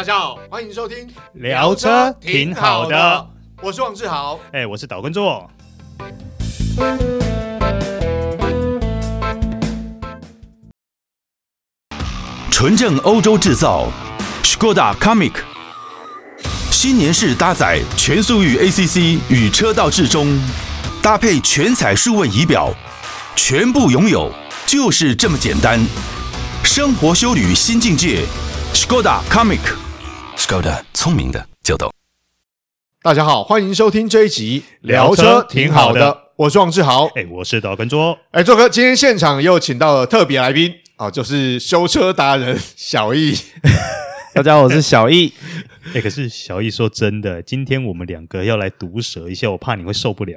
[0.00, 3.28] 大家好，欢迎收听聊车挺好的，
[3.60, 5.46] 我是王志豪，哎，我是岛根座。
[12.50, 13.88] 纯正欧洲制造
[14.42, 15.34] ，Škoda Comic
[16.70, 20.34] 新年式搭载全速域 ACC 与车道智中，
[21.02, 22.72] 搭配全彩数位仪表，
[23.36, 24.32] 全部拥有
[24.64, 25.78] 就是这么简单。
[26.64, 28.24] 生活修旅新境界
[28.72, 29.20] ，Škoda
[30.50, 31.92] Kamiq，Škoda 聪明的就懂。
[33.02, 40.74] 大家好，欢迎收听这一集聊车挺好的，我是王志豪，哎，我是导根座，哎，座哥，今天现场又请到了特别来宾。
[40.96, 43.32] 哦，就是修车达人 小易，
[44.34, 45.32] 大家好，我是小易。
[45.90, 50.36] 哎、欸，可是小易说真的，今天我们两个要来毒舌一下，我怕你会受不了。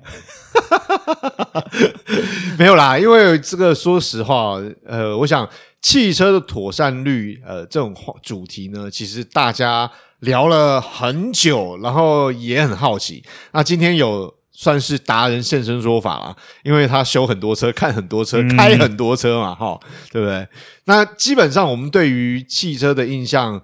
[2.60, 5.48] 没有啦，因为这个说实话，呃，我想
[5.82, 9.92] 汽车的妥善率，呃，这种主题呢，其实大家
[10.24, 13.24] 聊了很久，然后也很好奇。
[13.52, 14.34] 那今天有。
[14.56, 20.48] 算是达人现身说法啦，因为他修很多车，看很多车，开很多车嘛，哈、嗯，对不对？
[20.86, 23.60] 那基本上我们对于汽车的印象，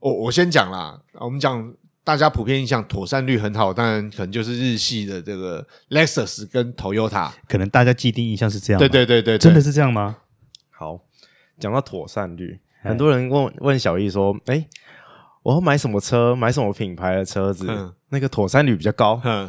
[0.00, 10.18] 我我先讲啦，我们讲大家普遍印象妥善率很好，当然可能就是日系的这个 Lexus 跟 Toyota，可能大家既定印象是这样，对对对对，对，真的是这样吗？
[10.70, 11.00] 好，
[11.58, 14.66] 讲到妥善率，很多人问问小易说，哎，
[15.44, 19.48] 我要买什么车，买什么品牌的车子，嗯、那个妥善率比较高，嗯。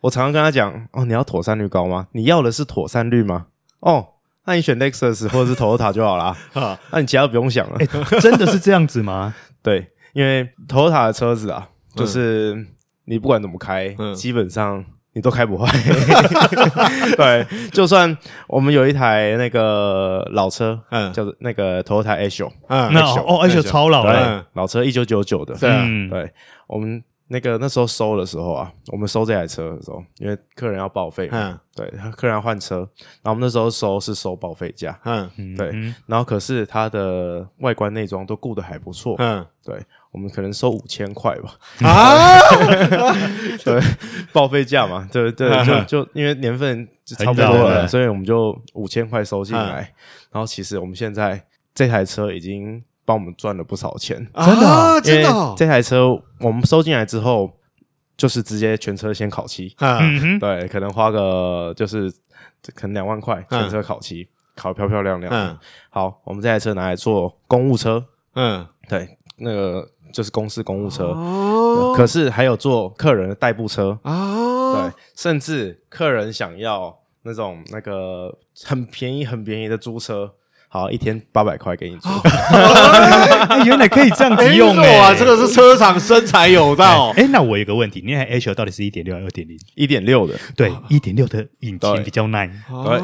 [0.00, 2.06] 我常常跟他讲哦，你要妥善率高吗？
[2.12, 3.46] 你要的是妥善率吗？
[3.80, 4.06] 哦，
[4.44, 6.78] 那你选 Lexus 或者是 Toyota 就好了啊。
[6.92, 7.76] 那你其他不用想了。
[7.78, 9.34] 欸，真的是这样子吗？
[9.60, 12.64] 对，因为 Toyota 的车子啊，就是
[13.06, 14.84] 你不管怎么开，嗯、基本上
[15.18, 15.68] 你都开不坏。
[17.18, 18.16] 对，就算
[18.46, 26.32] 我们有一台那个老车，嗯，叫做那个 Toyota Aisho，嗯，那哦，Aisho 超老了，老车一九九九的，对，对，
[26.68, 27.02] 我们。
[27.30, 32.76] 那个那时候收的时候啊，我们收这台车的时候，因为客人要报废，嗯，对，客人要换车，
[33.22, 35.70] 然后我们那时候收是收报废价，嗯，对，
[36.06, 39.78] 然后可是它的外观内装都顾得还不错，嗯，对，
[40.10, 41.54] 我们可能收五千块吧，
[41.86, 42.38] 啊，
[43.62, 43.80] 对，
[44.32, 45.50] 报废价嘛，对对，
[45.84, 49.92] 就 就因为年份就差不多了，所以我们就五千块收进来，
[50.32, 52.82] 然后其实我们现在这台车已经。
[53.08, 55.54] 帮我们赚了不少钱，真的，真的。
[55.56, 56.08] 这台车
[56.40, 57.50] 我们收进来之后，
[58.18, 62.12] 就是直接全车先烤漆，嗯，对，可能花个就是
[62.74, 65.32] 可能两万块全车烤漆，烤得漂漂亮亮。
[65.32, 65.58] 嗯，
[65.88, 68.04] 好，我们这台车拿来做公务车，
[68.34, 69.08] 嗯，对，
[69.38, 78.36] 那个就是公司公务车，哦，可是还有做客人的代步车，哦，对，甚至客人想要那种那个
[78.66, 80.34] 很便宜很便宜的租车。
[80.70, 82.10] 好，一天八百块给你做，
[83.64, 85.00] 原来可以这样子用哎！
[85.00, 87.10] 哇，这个是车厂生财有道。
[87.16, 89.58] 哎，那我有个问题，你那台 Aisho 到底是一点六还是二点零？
[89.74, 93.00] 一点六的，对，一点六的引擎比较耐，对，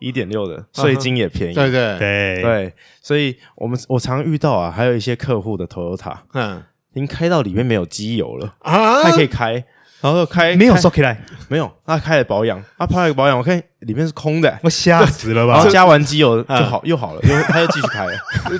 [0.00, 1.98] 一点六的税金也便宜，对对。
[2.00, 2.42] 对。
[2.42, 6.60] 对，所以我们我常遇到啊，还有一些客户的 Toyota，嗯，
[6.94, 9.64] 已经开到里面没有机油了啊，还可以开。
[10.00, 15.54] 然后开没有收起来，没有，他开了保养，他拍了保养，我看里面是空的，我吓死了吧？
[15.54, 18.04] 然后加完机油就好，又好了，又他又继续开。
[18.06, 18.12] 了，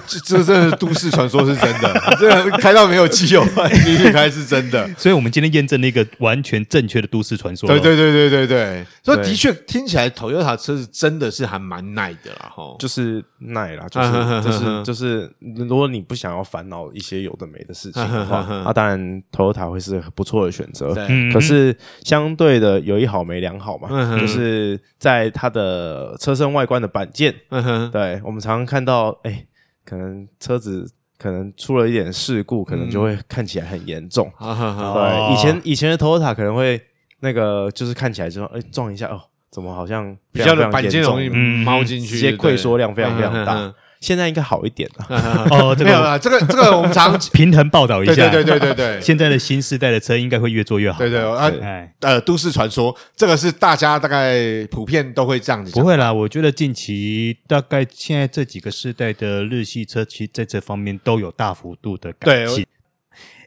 [0.07, 3.45] 这这这都市传说是真的， 这开到没有机油
[3.85, 7.69] 继续开是真的， 所以我们今天验证了一个完全正确的都市传说。
[7.69, 15.33] 对对对对对对，所以的确听起来 Toyota 车子真的是还蛮耐的啦，哈，就是耐啦，就是就是就是，
[15.69, 20.95] 如果你不想要烦恼一些有的没的事情的话，那当然 Toyota 会是不错的选择。
[20.95, 21.33] 对。
[21.33, 23.89] 可是相对的有一好没两好嘛，
[24.21, 27.91] 就是在它的车身外观的板件，嗯、哼。
[27.91, 29.47] 对，我们常常看到，哎、欸，
[29.85, 34.31] 可能车子可能出了一点事故，可能就会看起来很严重。
[34.41, 34.57] 嗯、
[34.95, 36.81] 对，以前以前的 Toyota 可能会
[37.21, 39.21] 那个就是看起来之后，哎、欸，撞一下哦，
[39.51, 43.55] 怎么好像比较的板件容易猫进去，直接溃缩量非常非常大。
[43.55, 45.07] 嗯哼哼现在应该好一点了
[45.51, 51.21] 哦，没有了，这个这个我们常 平衡报道一下，对对对对对， 现在的新世代的车应该会越做越好，对对，
[51.61, 55.73] 哎呃，都市传说，这个是大家大概普遍都会这样子。
[55.73, 62.65] 不会啦，我觉得近期大概现在这几个世代的日系车，其实在这方面都有大幅度的改进。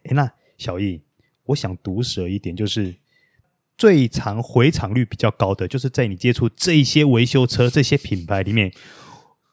[0.03, 1.01] 哎，那小易，
[1.45, 2.93] 我想毒舌一点，就是
[3.77, 8.69] 最常回厂率比较高的，就是在你接触这些维修车这些品牌里面。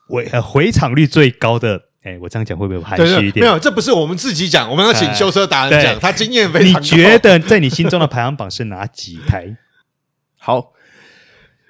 [0.09, 3.45] 回回厂率最高的，哎，我这样讲会不会含蓄一点？
[3.45, 6.81] 没有，这不是我们自己讲，我们要请修车达人讲，他经验非常高。
[6.81, 9.57] 你觉得在你心中的排行榜是哪几台？
[10.41, 10.73] 好，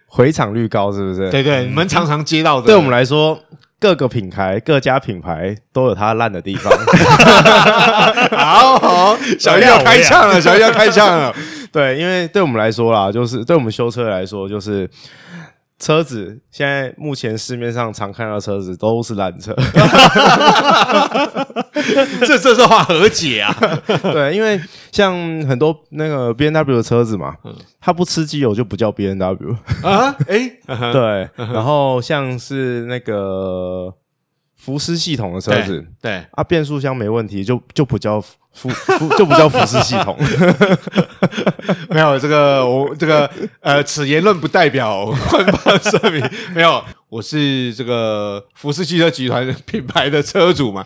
[0.06, 1.30] 回厂率高是不是？
[1.30, 2.66] 对对，你们常常接到的。
[2.66, 3.42] 对我们来说，
[3.80, 6.72] 各个品牌、各家品牌都有它烂的地方。
[8.38, 11.34] 好好，小易要开枪了，小易要开枪了。
[11.72, 14.88] 对，因为对我们来说啦，就是对我们修车来说，就是。
[15.78, 19.54] 车子现在目前市面上常看到的车子都是烂车，
[22.26, 23.54] 这 这这话何解啊？
[24.12, 24.60] 对，因为
[24.90, 25.12] 像
[25.46, 27.36] 很多那个 B N W 的车子嘛，
[27.80, 30.14] 它不吃机油就不叫 B N W 啊。
[30.26, 30.50] 哎，
[30.92, 33.94] 对，然后像是那个
[34.56, 38.22] 福斯系统的车子，对啊，变速箱没问题就就不叫。
[38.58, 40.18] 服服就不叫服饰系统，
[41.90, 46.30] 没有这个我这个呃，此言论不代表官方声明。
[46.52, 50.84] 没有，我是这个福斯汽车集团品牌的车主嘛，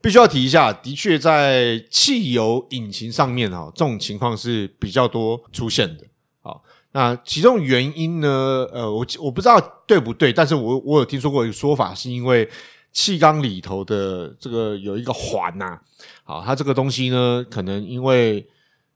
[0.00, 6.04] 必须要提一下，的确在汽油引擎上面哈，这种情况是比较多出现的。
[6.40, 6.62] 好，
[6.92, 8.64] 那其中原因呢？
[8.72, 12.48] 呃，我我不知道对不对，但是我我有听说过一个说法，是因为。
[12.98, 15.80] 气缸里头的这个有一个环呐、啊，
[16.24, 18.44] 好，它这个东西呢，可能因为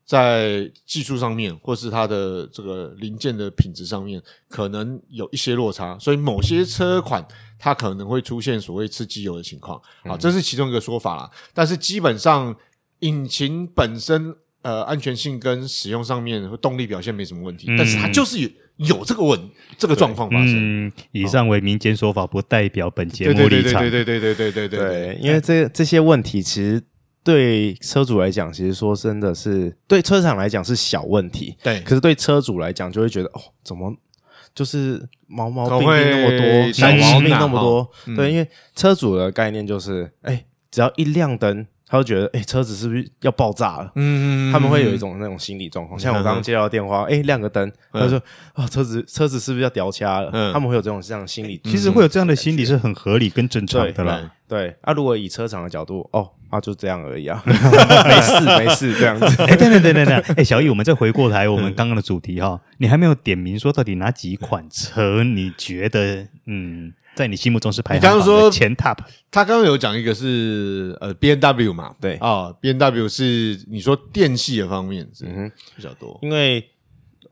[0.04, 7.24] 在技术上面，或是它的这个零件的品质上面，可能有一些落差，所以某些车款
[7.60, 11.30] 它可能会出现所谓吃机油的情况，好，这是其中一个说法啦。
[11.54, 12.52] 但是基本上
[12.98, 18.52] 引擎本身呃安全性跟使用上面动力表现没什么问题，但是它就是
[18.84, 19.04] 有。
[19.04, 19.38] 这个问
[19.76, 20.86] 这个状况发生。
[20.86, 23.82] 嗯，以上为民间说法，不代表本节目立场。
[23.82, 26.82] 对对对对对对对对对，因为这这些问题，其实
[27.24, 31.56] 对车主来讲，其实说真的是对车厂来讲是小问题。
[31.62, 33.94] 对，可是对车主来讲，就会觉得哦，怎么
[34.54, 37.90] 就是毛毛病病那么多，小毛病那么多？
[38.16, 41.66] 对，因为车主的概念就是，哎，只要一亮灯。
[41.92, 43.92] 他会觉得，哎、欸，车子是不是要爆炸了？
[43.96, 46.00] 嗯，他们会有一种那种心理状况。
[46.00, 48.18] 像我刚刚接到电话，哎、欸，亮个灯，他说，
[48.54, 50.30] 啊，车子车子是不是要掉卡了？
[50.32, 51.60] 嗯，他们会有这种这样的心理。
[51.64, 54.32] 其实会有这样的心理是很合理跟正常的啦。
[54.48, 59.26] 对，啊，如果以车厂的角度，哦，啊，就这样而已啊， 没事没事这样子。
[59.42, 66.94] 哎，等等等等等，哎，小易，我们再回过来，我们刚刚的主题哈，你还没有点名说到底哪几款车你觉得，嗯。
[67.14, 68.96] 在你心目中是排行榜的前 top。
[69.30, 72.16] 他刚刚有讲一个是呃 B N W 嘛，对。
[72.16, 75.24] 啊，B N W 是你说电器的方面是
[75.76, 76.66] 比较多，因为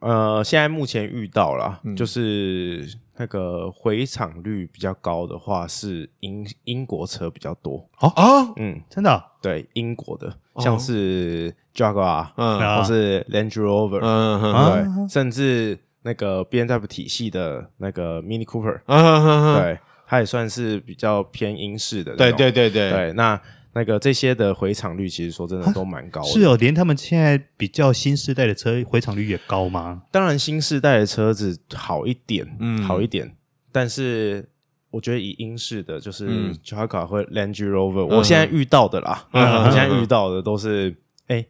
[0.00, 2.87] 呃现在目前遇到了，嗯、就是
[3.17, 7.87] 那个回场率比较高的话是英英国车比较多。
[8.00, 8.09] 哦？
[8.17, 15.79] 啊，嗯，真的、哦、对英国的像是 Jaguar 嗯，或是 Land Rover 嗯，对，甚至。
[16.02, 18.81] 那个 BMW 体系的那个 Mini Cooper，
[19.61, 22.17] 对，它也算是比较偏英式的。
[22.17, 23.38] 对对对对对，那
[23.75, 26.26] 那个这些的回厂率，其实说真的都蛮高的。
[26.26, 30.02] 是哦，连他们现在比较新世代的车回厂率也高吗？
[30.11, 33.37] 当然，新世代的车子好一点，嗯，好一点。
[33.70, 34.49] 但是
[34.91, 41.44] 我觉得以英式的，就是 Jaguar 或 Land Rover，我现在遇到的啦，我现在遇到的都是，哎，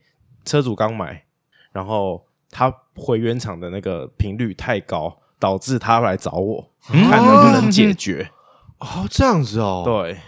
[0.44, 1.24] 车主刚买，
[1.72, 2.26] 然后。
[2.50, 8.30] 他回原厂的那个频率太高，导致他来找我，嗯、看能不能解决。
[8.78, 10.18] 哦，这样子哦，对，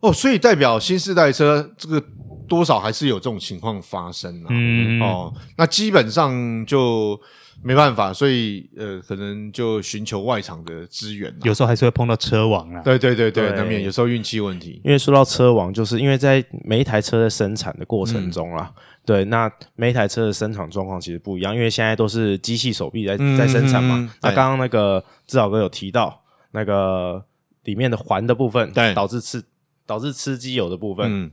[0.00, 2.02] 哦，所以代表新世代车这个
[2.48, 4.46] 多少还是有这种情况发生啊。
[4.48, 7.20] 嗯，哦，那基本上就
[7.62, 11.34] 没办法，所以呃，可能就寻求外厂的资源。
[11.42, 12.82] 有时候还是会碰到车王啊。
[12.82, 14.80] 对对对对，难免有时候运气问题。
[14.84, 18.72] 因为说到车王，就是因为在每一台车的生产的过程中啊。
[18.76, 23.96] 嗯对，那每一台车的生产状况其实不一样，因为现在都是机器手臂在在生产嘛。
[23.96, 27.20] 嗯、那刚刚那个志豪哥有提到那个
[27.64, 29.42] 里面的环的部分，对，导致吃
[29.90, 31.32] 导致吃机油的部分，嗯、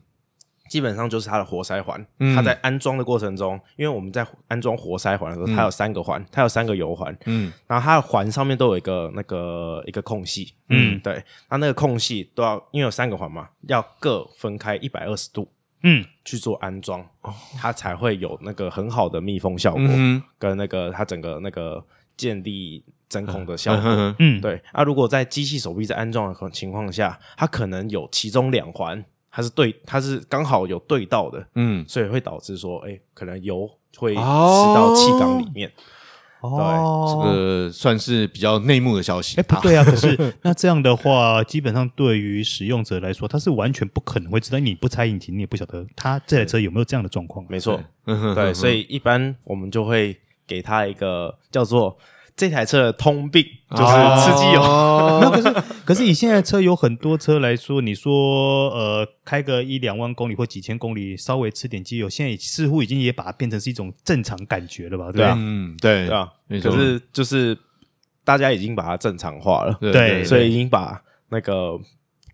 [0.67, 2.03] 基本上就是它的活塞环。
[2.17, 15.47] 嗯、它在安装的过程中，因为我们在安装活塞环的时候，它有三个环，它有三个油环，嗯，然后它的环上面都有一个那个一个空隙，嗯，对，它那个空隙都要因为有三个环嘛，要各分开一百二十度。
[15.83, 17.07] 嗯，去做安装，
[17.55, 19.87] 它才会有那个很好的密封效果，
[20.39, 21.85] 跟那个它整个那个
[22.17, 24.15] 建立真空的效果。
[24.19, 24.61] 嗯，对。
[24.71, 35.71] 啊，如果在机器手臂在安装的情况下，它可能有其中两环，它是对，它是刚好有对到的，嗯，所以会导致说，哎，可能油会吃到气缸里面。
[36.39, 39.39] 哦，这个算是比较内幕的消息。
[39.39, 39.83] 哎，不对啊！
[39.83, 44.59] 可是 那这样的话，基本上对于使用者来说，他是完全不可能会知道。
[44.59, 47.43] 你不拆引擎，你也不晓得他这台车有没有这样的状况。
[47.49, 47.81] 没错，
[48.35, 51.97] 对，所以一般我们就会给他一个叫做。
[52.37, 53.83] 这台车的通病就是
[54.21, 54.61] 吃机油。
[55.19, 65.11] 那可是，可是以现在车有很多车来说，你说呃开个一两万公里或几千公里，稍微吃点机油，现在似乎已经也把它变成是一种正常感觉了吧？
[65.11, 65.33] 对吧？
[65.35, 66.31] 嗯，对，对啊。
[66.61, 67.57] 可是就是
[68.23, 71.79] 大家已经把它正常化了，对，所以已经把那个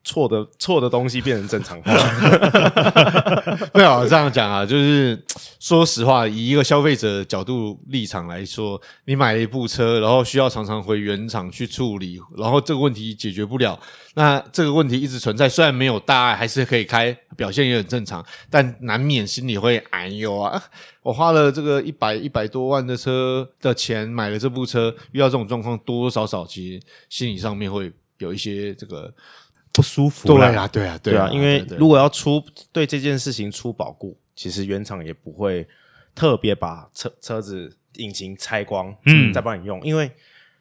[0.03, 1.93] 错的错的东西变成正常化。
[3.75, 5.19] 没有这样讲啊，就是
[5.59, 13.79] 说实话，以一个消费者角度立场来说，你买了一部车，然后需要常常回原厂去处理，然后这个问题解决不了，
[14.13, 20.63] 那这个问题一直存在，虽然没有大碍，还是可以开，表现也很正常，但难免心里会哎呦啊，
[21.01, 29.11] 我花了这个一百一百多万的车的钱买了这部车，遇到这种状况，多多少少其实心理上面会有一些这个。
[29.73, 35.67] 不舒服，对啊，对啊，对啊，因为如果要出对这件事情出保固，其实原厂也不会
[36.13, 40.11] 特别把车车子引擎拆光，嗯，再帮你用，因为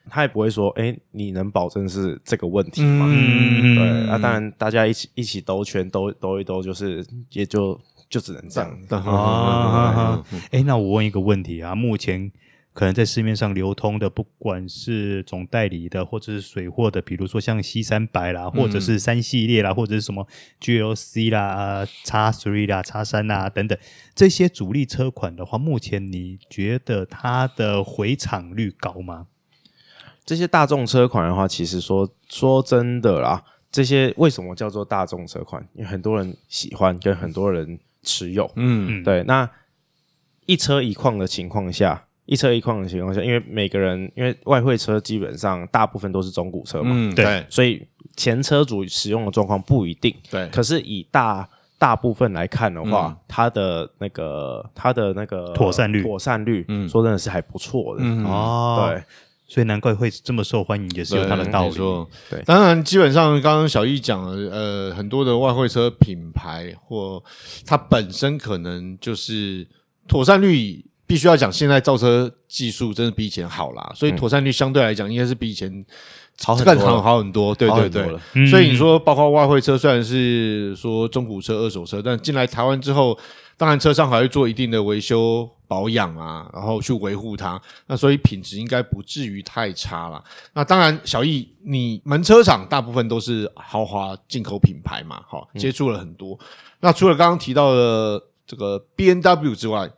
[0.08, 3.06] 他也不会说，哎，你能保证是这个问题吗？
[3.08, 7.78] 嗯，对啊，当然大家一起一起兜圈兜兜一兜，就是也就
[8.08, 10.24] 就只能这样啊。
[10.50, 12.32] 哎，那我问一个问题啊，目前。
[12.74, 20.26] 可能在市面上流通的，不管是总代理的，或者是水货的，比如说像 C 三百啦，或者是三系列啦，或者是什么
[20.58, 23.78] GLC 啦、X Three 啦、X 三啦等等
[24.14, 29.26] 这些主力车款的话，目前你觉得它的回场率高吗？
[30.24, 35.62] 这些大众车款的话，其实说说真的啦，这些为什么叫做大众车款？
[35.74, 38.50] 因为很多人喜欢，跟很多人持有。
[38.56, 39.22] 嗯，对。
[39.24, 39.50] 那
[40.46, 42.06] 一车一况的情况下。
[42.24, 47.84] 一车一况的情况下，因为每个人因为外汇车基本上大部分都是中古车嘛，嗯，对，所以
[48.16, 50.46] 前车主使用的状况不一定，对。
[50.48, 51.48] 可是以大
[51.78, 59.02] 大部分来看的话，它的那个它的那个妥善率，妥善率，嗯，说真的是还不错的，哦，对，
[59.48, 61.74] 所以难怪会这么受欢迎，也是有它的道理。
[62.30, 67.20] 对，当然，基本上刚刚小易讲了，呃，很多的外汇车品牌或
[67.66, 69.66] 它本身可能就是
[70.06, 70.84] 妥善率。
[71.12, 75.84] 必须要讲，现在造车技术真的比以前好啦，所以妥善率相对来讲应该是比以前
[76.42, 77.54] 好更好好很多。
[77.54, 83.18] 对对对，所以你说包括外汇车，虽然是说中古车、二手车，但进来台湾之后，
[83.58, 90.24] 当然车商还会做一定的维修保养啊，然后去维护它，那所以品质应该不至于太差啦。
[90.54, 96.38] 那当然，小易，你门车厂大部分都是豪华进口品牌嘛，好，接触了很多。
[96.80, 99.90] 那除了刚刚提到的这个 B N W 之外，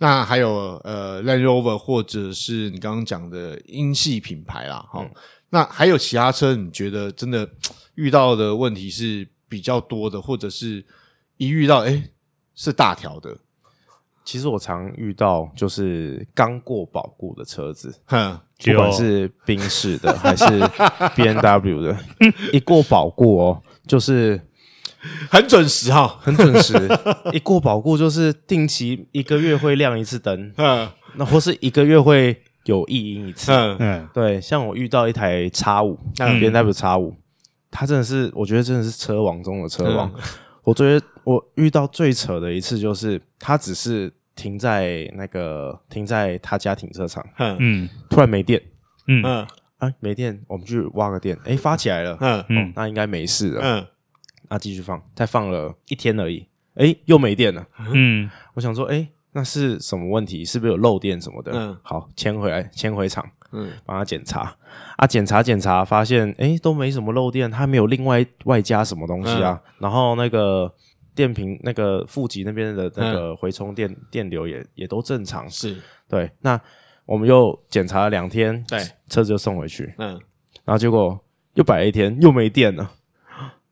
[0.00, 5.10] 那还有呃，Land Rover 或者是你刚刚讲的英系品牌啦，哈、嗯。
[5.50, 7.48] 那还有其他车，你觉得真的
[7.96, 10.84] 遇到的问题是比较多的，或者是
[11.36, 12.10] 一遇到诶
[12.54, 13.36] 是大条的？
[14.24, 20.46] 其实我常遇到就是刚过保固的车子，哼，不管是宾士的还是
[21.16, 21.96] B N W 的，
[22.52, 24.40] 一过保固哦，就是。
[25.30, 26.74] 很准时哈， 很准时。
[27.32, 34.40] 一过保固就是定期一个月会亮一次灯，嗯，那或是一个月会有异音一次，嗯嗯，对。
[34.40, 37.14] 像我遇到一台叉五，BMW 叉五，
[37.70, 40.12] 它真的是，我觉得真的是车王中的车王。
[40.64, 48.60] 我觉得我遇到最扯的一次就是，它只是停在那个停在他家停车场，嗯，突然没电，
[49.06, 49.46] 嗯嗯，
[49.78, 53.86] 啊没电，我们去挖个电，哎发起来了，嗯嗯，那应该没事了，嗯。
[54.48, 57.66] 啊，继续放，再放了一天而已，诶，又没电了。
[57.92, 60.44] 嗯， 我想说，诶，那是什么问题？
[60.44, 61.52] 是不是有漏电什么的？
[61.54, 64.56] 嗯，好，牵回来，牵回厂，嗯，帮他检查。
[64.96, 69.60] 啊，检查检查，发现，诶，都没什么漏电，他没有另外外加什么东西啊。
[69.64, 70.72] 嗯、然后那个
[71.14, 75.48] 电瓶，那个负极那边的那个回充电、嗯、电流也也都正常。
[75.48, 75.76] 是，
[76.08, 76.30] 对。
[76.40, 76.60] 那
[77.04, 78.78] 我们又检查了两天，对，
[79.08, 79.94] 车子就送回去。
[79.98, 80.10] 嗯，
[80.64, 81.18] 然后结果
[81.54, 82.90] 又摆了一天，又没电了。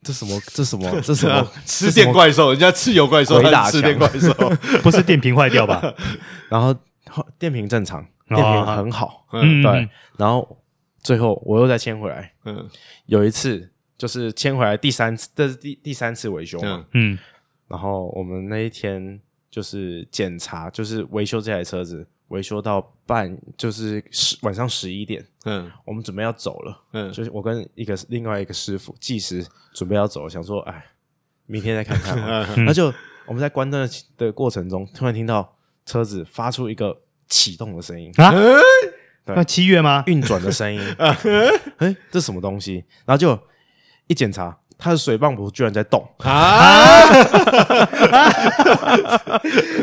[0.03, 0.41] 这什么？
[0.53, 1.01] 这什么？
[1.01, 1.51] 这什么？
[1.65, 2.51] 吃电怪兽？
[2.51, 4.33] 人家吃油怪兽，他吃电怪兽，
[4.83, 5.83] 不是电瓶坏掉吧？
[6.49, 6.75] 然后
[7.39, 9.89] 电瓶正常，电瓶很好，嗯，对。
[10.17, 10.63] 然后
[11.03, 12.69] 最后我又再牵回来，嗯，
[13.07, 17.19] 有一次就是牵回来第三次，这是第第三次维修嘛，嗯。
[17.69, 22.07] 然后我们那一天就是检查，就是维修这台车子。
[22.29, 30.85] 维修到半就是十晚上十一点，嗯，我们准备要走了，嗯，就是我跟一个另外一个师傅计时准备要走了，想说，哎，
[31.47, 32.93] 明天再看看，那就
[33.27, 38.33] 我们在关灯的过程中，突然听到车子发出一个启动的声音啊，
[39.27, 40.03] 那七月吗？
[40.07, 40.81] 运转的声音，
[41.79, 42.85] 哎，这什么东西？
[43.05, 43.39] 然后就
[44.09, 44.59] 一检查。
[44.79, 47.01] 它的水泵浦居然在动啊！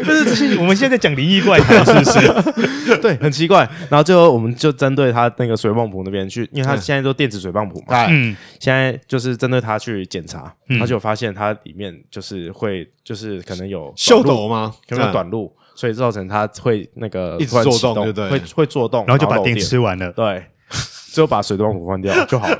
[0.06, 2.98] 就是这些，我们现在在讲灵异怪谈，是不是？
[2.98, 3.68] 对，很奇怪。
[3.90, 8.06] 然后最后我们就针对他那个水泵浦那边去，因为他现在都电子水泵浦嘛。
[8.10, 8.36] 嗯。
[8.60, 14.74] 现在就是针对他去检查，他就发现它里面就是会，就是可能有秀逗吗？
[14.88, 20.12] 可能有短路，所以造成它会那个一直做动，对对，会会做动，然后就把电吃完了。
[20.12, 20.46] 对，
[21.12, 22.60] 最后把水泵浦换掉就好了。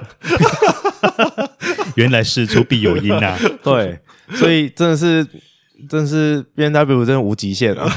[1.96, 3.38] 原来事出必有因啊！
[3.64, 4.00] 对，
[4.36, 5.26] 所以真的是，
[5.90, 7.88] 真的是 B N W 真的无极限啊！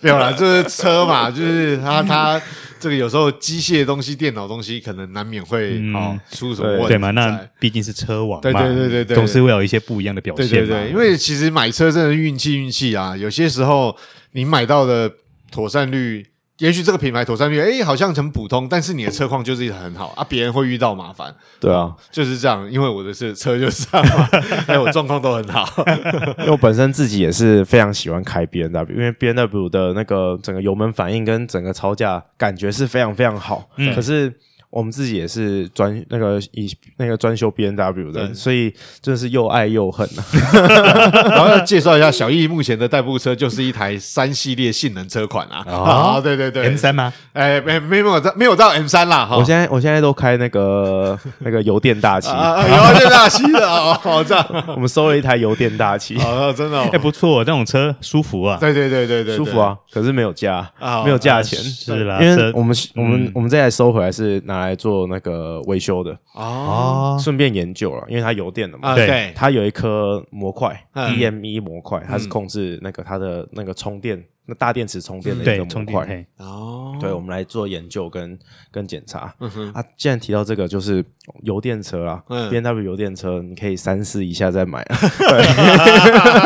[0.00, 2.40] 没有啦，就是车嘛，就是它它
[2.80, 7.10] 这个有时候机械东西、电脑东西可能难免会啊出什么问题，对嘛？
[7.12, 10.48] 那毕竟是车王嘛，对对对对对，总是会有一些不一样的表现。
[10.48, 13.96] 对对对，因为其实买车真的运气运气啊，有些时候
[14.32, 15.10] 你买到的
[15.50, 16.26] 妥善率。
[16.58, 21.34] 也许这个品牌妥善率，哎，好像很普通，但是你的车况就是很好啊，别人会遇到麻烦。
[21.58, 24.28] 对啊，就是这样，因为我的是车就是这样嘛，
[24.68, 25.66] 哎，我状况都很好。
[26.38, 33.68] 因为我本身自己也是非常喜欢开 B N W，因为 B N W 的那个整个油门反应跟整个操驾感觉是非常非常好。
[33.76, 34.32] 嗯，可是。
[34.72, 40.24] 我们自己也是专那个以那个专修 B N W 的，所以真的是又爱又恨呐。
[41.28, 45.62] 然后要介绍一下小易目前的代步车，就是一台三系列性能车款啊。
[45.70, 47.12] 啊，对对对，M 三吗？
[47.34, 49.28] 哎，没没有到没有到 M 三啦。
[49.30, 54.64] 我现在我现在都开那个 那个油电大旗，油电大旗的哦，好这样。
[54.68, 58.56] 我们收了一台油电大旗，哦，真的，哎，不错，这种车舒服啊。
[58.58, 59.76] 对对对对对，舒服啊。
[59.92, 60.66] 可是没有价，
[61.04, 62.18] 没有价钱，是啦。
[62.22, 65.42] 因为我们我们我们这台收回来是拿来做那个。
[65.42, 66.16] 呃，维修的。
[66.34, 76.24] 哦，顺便研究了，因为它油电的嘛，对，它有一颗模块，DME 模块，它是控制那个它的那个充电，那大电池充电的一个模块。
[76.36, 78.38] 哦，对，我们来做研究跟
[78.70, 79.34] 跟检查。
[79.72, 81.04] 啊，既然提到这个，就是
[81.42, 84.86] 油电车啦，B N W 油电车，你可以三思一下再买。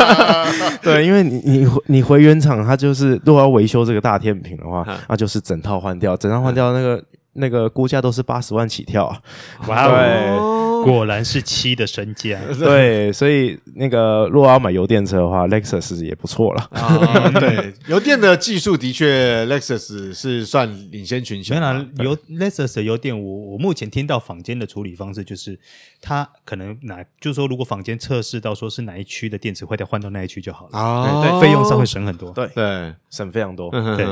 [0.81, 7.03] 对，因为你你你回原厂，它就是如果要维修这个大天平的话，那就是整套换掉，整套换掉那个。
[7.37, 9.21] 那个估价都是八十万起跳啊！
[9.67, 12.39] 哇哦，果然是七的身价。
[12.59, 16.67] 对，所以那个如果要买油电车的话，Lexus 也不错了。
[16.71, 21.59] 啊，对， 油电的技术的确，Lexus 是算领先群雄。
[21.59, 25.59] 当然，油 Lexus 的油电，我我目前听到坊间的处理方式就是，
[26.01, 30.77] 它可能哪，就是说，如果坊间测试到说是哪一区的电池坏掉，换到那一区就好了。
[30.77, 32.31] 啊，对，费用上会省很多。
[32.31, 33.69] 对对，省非常多。
[33.95, 34.05] 对。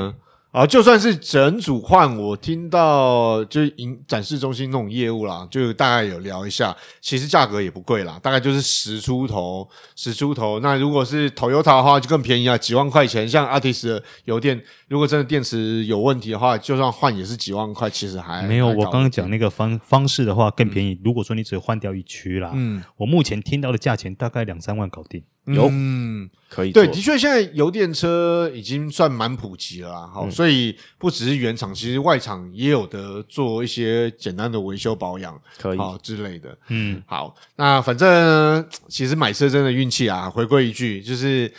[0.55, 10.61] 啊，就算是整组换，我听到就是营展示中心那种业务啦，就大概有聊一下，其实价格也不贵啦，大概就是十出头，十出头。
[10.61, 13.27] 那如果是 Toyota 的话，就更便宜啊，几万块钱。
[13.27, 18.67] 像 Altis 的油电，如果真的电池有问题的话，就算换也是几万块，其实还没有。
[18.67, 20.93] 我刚刚讲那个方方式的话更便宜。
[20.93, 25.21] 嗯、如果说你只换掉一区啦，嗯，我目前听到的价钱大概两三万搞定。
[25.45, 26.71] 有，嗯，可以。
[26.71, 30.09] 对，的确，现在油电车已经算蛮普及了啦。
[30.11, 36.57] 好，所以不只是原厂，其实外厂也有的做一些简单的维修保养，可以好之类的。
[36.69, 40.29] 嗯，好，那反正其实买车真的运气啊。
[40.29, 41.51] 回归一句，就是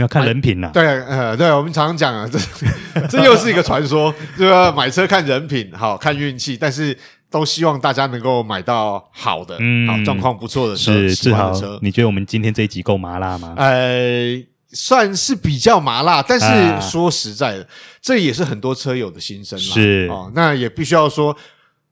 [0.00, 0.70] 没有看人品呐。
[0.72, 2.38] 对，呃，对，我们常常讲啊，这
[3.06, 4.72] 这又是一个传说，对吧？
[4.72, 6.96] 买车看人品，好看运气，但是。
[7.32, 11.78] 都希望大家能够买到好的，嗯，好状况不错的车，是喜欢的车。
[11.80, 13.54] 你觉得我们今天这一集够麻辣吗？
[13.56, 14.36] 呃，
[14.72, 17.66] 算是比较麻辣，但是说实在的，啊、
[18.02, 19.64] 这也是很多车友的心声啦。
[19.64, 21.36] 是哦，那也必须要说，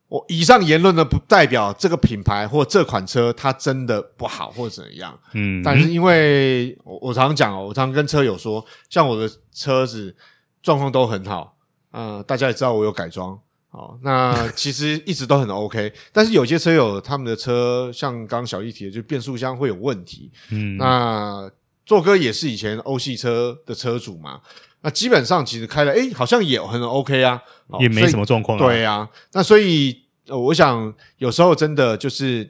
[0.09, 5.19] 我以上言论呢，不代表这个品牌或这款车它真的不好或怎样。
[5.35, 10.15] 嗯，但是因为我我常常讲哦，我常常跟车友说，像我的车子
[10.63, 11.57] 状况都很好，
[11.91, 13.39] 呃，大家也知道我有改装。
[13.71, 20.33] 哦，那 其实一直都很 OK，但是有些车友他们的车像刚刚小易提的，就变速箱会有问题。
[20.51, 21.51] 嗯，那
[21.85, 24.41] 做哥也是以前欧系车的车主嘛，
[24.83, 27.43] 那基本上其实开了，诶，好像也很 OK 啊，
[27.81, 28.65] 也没什么状况啊。
[28.65, 32.49] 对啊，那所以，呃，我想有时候真的就是，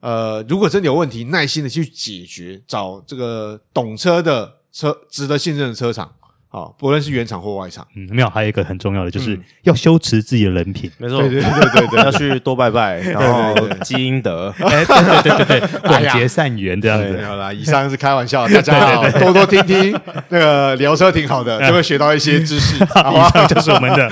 [0.00, 6.12] 呃，如果真的有问题，耐心的去解决，找这个懂车的车，值得信任的车厂。
[6.54, 17.20] 好，不论是原厂或外厂，嗯，没有，还有一个很重要的，就是要修持自己的人品，没错，对对对对，要去多拜拜， 然后积阴德，哎，对对对对， 广结善缘这样子。
[17.26, 22.76] 好啦，以上是开玩笑，大家好，多多听听那个聊车挺好的，就会学到一些知识。
[22.86, 24.08] 以上就是我们的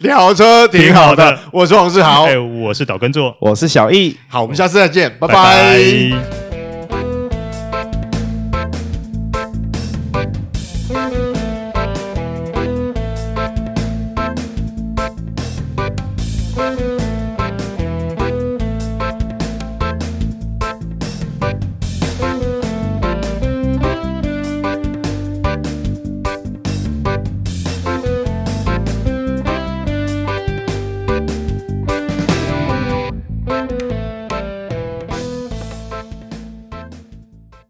[0.00, 5.28] 聊车挺好的，我是王志豪，哎，我是岛根座，我是小易，好，我们下次再见，拜。
[5.28, 6.43] 拜。